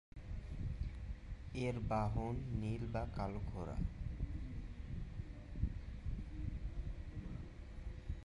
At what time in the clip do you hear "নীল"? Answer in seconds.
2.51-2.83